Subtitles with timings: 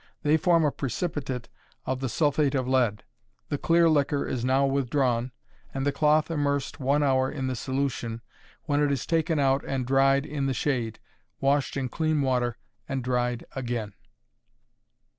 [0.23, 1.47] They form a precipitate
[1.85, 3.03] of the sulphate of lead.
[3.49, 5.31] The clear liquor is now withdrawn,
[5.75, 8.21] and the cloth immersed one hour in the solution,
[8.63, 10.97] when it is taken out and dried in the shade,
[11.39, 12.57] washed in clean water
[12.89, 13.93] and dried again.